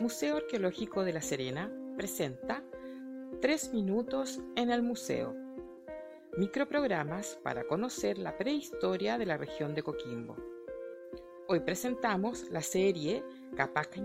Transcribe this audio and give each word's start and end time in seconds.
Museo 0.00 0.38
Arqueológico 0.38 1.04
de 1.04 1.12
La 1.12 1.20
Serena 1.20 1.70
presenta 1.94 2.64
Tres 3.42 3.74
minutos 3.74 4.40
en 4.56 4.70
el 4.70 4.82
museo. 4.82 5.36
Microprogramas 6.38 7.38
para 7.42 7.64
conocer 7.64 8.16
la 8.16 8.38
prehistoria 8.38 9.18
de 9.18 9.26
la 9.26 9.36
región 9.36 9.74
de 9.74 9.82
Coquimbo. 9.82 10.36
Hoy 11.48 11.60
presentamos 11.60 12.48
la 12.50 12.62
serie 12.62 13.22
Capac 13.54 14.00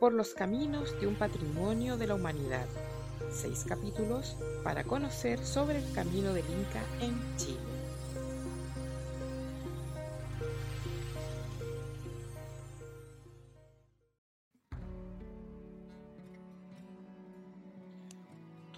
por 0.00 0.14
los 0.14 0.32
caminos 0.32 0.98
de 0.98 1.06
un 1.06 1.16
patrimonio 1.16 1.98
de 1.98 2.06
la 2.06 2.14
humanidad. 2.14 2.66
Seis 3.30 3.66
capítulos 3.68 4.38
para 4.64 4.84
conocer 4.84 5.38
sobre 5.44 5.80
el 5.80 5.92
camino 5.92 6.32
del 6.32 6.46
Inca 6.46 6.82
en 7.02 7.36
Chile. 7.36 7.67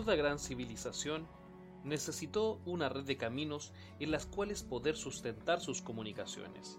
Toda 0.01 0.17
gran 0.17 0.39
civilización 0.39 1.29
necesitó 1.85 2.59
una 2.65 2.89
red 2.89 3.05
de 3.05 3.19
caminos 3.19 3.75
en 3.99 4.11
las 4.11 4.25
cuales 4.25 4.63
poder 4.63 4.97
sustentar 4.97 5.61
sus 5.61 5.83
comunicaciones, 5.83 6.79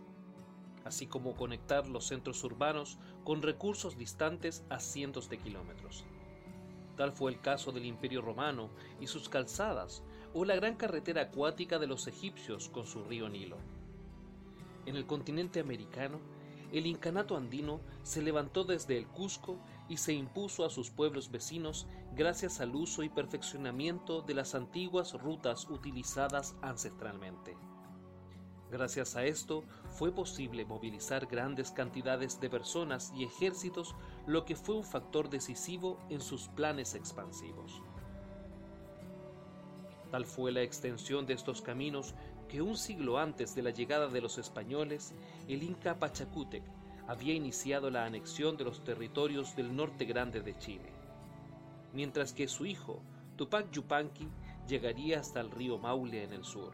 así 0.85 1.05
como 1.05 1.35
conectar 1.35 1.87
los 1.87 2.07
centros 2.07 2.43
urbanos 2.43 2.97
con 3.23 3.43
recursos 3.43 3.95
distantes 3.95 4.65
a 4.69 4.79
cientos 4.79 5.29
de 5.29 5.37
kilómetros. 5.37 6.03
Tal 6.97 7.11
fue 7.11 7.31
el 7.31 7.39
caso 7.39 7.71
del 7.71 7.85
Imperio 7.85 8.23
Romano 8.23 8.71
y 8.99 9.05
sus 9.05 9.29
calzadas, 9.29 10.01
o 10.33 10.43
la 10.43 10.55
gran 10.55 10.75
carretera 10.75 11.21
acuática 11.21 11.77
de 11.77 11.85
los 11.85 12.07
egipcios 12.07 12.69
con 12.69 12.87
su 12.87 13.03
río 13.03 13.29
Nilo. 13.29 13.57
En 14.87 14.95
el 14.95 15.05
continente 15.05 15.59
americano, 15.59 16.19
el 16.71 16.85
incanato 16.85 17.35
andino 17.35 17.81
se 18.03 18.21
levantó 18.21 18.63
desde 18.63 18.97
el 18.97 19.07
Cusco 19.07 19.57
y 19.89 19.97
se 19.97 20.13
impuso 20.13 20.65
a 20.65 20.69
sus 20.69 20.89
pueblos 20.89 21.29
vecinos 21.29 21.87
gracias 22.15 22.61
al 22.61 22.75
uso 22.75 23.03
y 23.03 23.09
perfeccionamiento 23.09 24.21
de 24.21 24.33
las 24.33 24.55
antiguas 24.55 25.13
rutas 25.13 25.69
utilizadas 25.69 26.55
ancestralmente. 26.61 27.57
Gracias 28.71 29.17
a 29.17 29.25
esto 29.25 29.65
fue 29.89 30.13
posible 30.13 30.63
movilizar 30.63 31.25
grandes 31.25 31.71
cantidades 31.71 32.39
de 32.39 32.49
personas 32.49 33.11
y 33.13 33.25
ejércitos, 33.25 33.95
lo 34.25 34.45
que 34.45 34.55
fue 34.55 34.75
un 34.75 34.85
factor 34.85 35.29
decisivo 35.29 35.99
en 36.09 36.21
sus 36.21 36.47
planes 36.47 36.95
expansivos. 36.95 37.81
Tal 40.09 40.25
fue 40.25 40.53
la 40.53 40.61
extensión 40.61 41.25
de 41.25 41.33
estos 41.33 41.61
caminos 41.61 42.15
que 42.51 42.61
un 42.61 42.75
siglo 42.75 43.17
antes 43.17 43.55
de 43.55 43.61
la 43.61 43.69
llegada 43.69 44.07
de 44.07 44.19
los 44.19 44.37
españoles, 44.37 45.13
el 45.47 45.63
Inca 45.63 45.97
Pachacútec 45.97 46.63
había 47.07 47.33
iniciado 47.33 47.89
la 47.89 48.03
anexión 48.03 48.57
de 48.57 48.65
los 48.65 48.83
territorios 48.83 49.55
del 49.55 49.73
norte 49.73 50.03
grande 50.03 50.41
de 50.41 50.57
Chile, 50.57 50.91
mientras 51.93 52.33
que 52.33 52.49
su 52.49 52.65
hijo, 52.65 53.01
Tupac 53.37 53.71
Yupanqui, 53.71 54.27
llegaría 54.67 55.21
hasta 55.21 55.39
el 55.39 55.49
río 55.49 55.77
Maule 55.77 56.25
en 56.25 56.33
el 56.33 56.43
sur. 56.43 56.73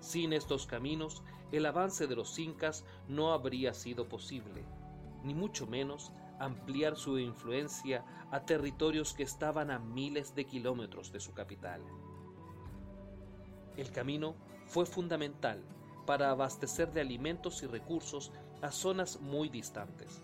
Sin 0.00 0.32
estos 0.32 0.66
caminos, 0.66 1.22
el 1.52 1.64
avance 1.64 2.08
de 2.08 2.16
los 2.16 2.36
incas 2.36 2.84
no 3.06 3.32
habría 3.32 3.72
sido 3.72 4.08
posible, 4.08 4.64
ni 5.22 5.32
mucho 5.32 5.68
menos 5.68 6.10
ampliar 6.40 6.96
su 6.96 7.20
influencia 7.20 8.04
a 8.32 8.40
territorios 8.40 9.14
que 9.14 9.22
estaban 9.22 9.70
a 9.70 9.78
miles 9.78 10.34
de 10.34 10.44
kilómetros 10.44 11.12
de 11.12 11.20
su 11.20 11.32
capital. 11.34 11.82
El 13.76 13.92
camino 13.92 14.34
fue 14.66 14.86
fundamental 14.86 15.62
para 16.06 16.30
abastecer 16.30 16.92
de 16.92 17.00
alimentos 17.00 17.62
y 17.62 17.66
recursos 17.66 18.32
a 18.62 18.70
zonas 18.70 19.20
muy 19.20 19.48
distantes, 19.48 20.20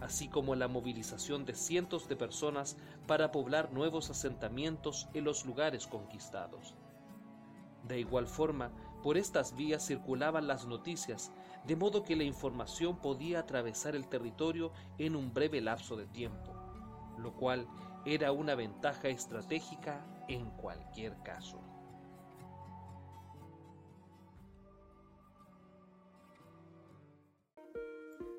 así 0.00 0.28
como 0.28 0.54
la 0.54 0.68
movilización 0.68 1.44
de 1.44 1.54
cientos 1.54 2.08
de 2.08 2.16
personas 2.16 2.76
para 3.06 3.32
poblar 3.32 3.72
nuevos 3.72 4.10
asentamientos 4.10 5.08
en 5.14 5.24
los 5.24 5.46
lugares 5.46 5.86
conquistados. 5.86 6.74
De 7.86 7.98
igual 7.98 8.26
forma, 8.26 8.70
por 9.02 9.16
estas 9.16 9.56
vías 9.56 9.86
circulaban 9.86 10.46
las 10.46 10.66
noticias, 10.66 11.32
de 11.66 11.76
modo 11.76 12.04
que 12.04 12.16
la 12.16 12.24
información 12.24 12.96
podía 12.96 13.40
atravesar 13.40 13.96
el 13.96 14.08
territorio 14.08 14.72
en 14.98 15.16
un 15.16 15.32
breve 15.32 15.60
lapso 15.60 15.96
de 15.96 16.06
tiempo, 16.06 16.52
lo 17.18 17.32
cual 17.34 17.66
era 18.04 18.32
una 18.32 18.54
ventaja 18.54 19.08
estratégica 19.08 20.04
en 20.28 20.50
cualquier 20.50 21.16
caso. 21.22 21.60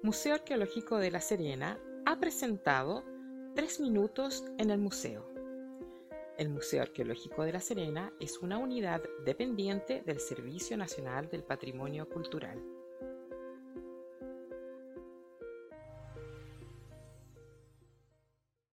Museo 0.04 0.34
Arqueológico 0.34 0.98
de 0.98 1.12
La 1.12 1.22
Serena 1.22 1.80
ha 2.06 2.20
presentado 2.20 3.06
Tres 3.56 3.80
Minutos 3.80 4.44
en 4.58 4.70
el 4.70 4.78
Museo. 4.78 5.26
El 6.38 6.50
Museo 6.50 6.82
Arqueológico 6.82 7.44
de 7.44 7.54
La 7.54 7.62
Serena 7.62 8.12
es 8.20 8.40
una 8.40 8.58
unidad 8.58 9.02
dependiente 9.24 10.04
del 10.06 10.20
Servicio 10.20 10.76
Nacional 10.76 11.30
del 11.30 11.46
Patrimonio 11.46 12.10
Cultural. 12.10 12.62